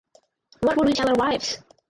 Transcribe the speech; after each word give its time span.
What 0.61 0.77
would 0.77 0.87
we 0.87 0.95
tell 0.95 1.09
our 1.09 1.13
wives? 1.15 1.59